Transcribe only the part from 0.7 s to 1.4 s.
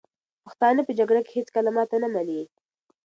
په جګړه کې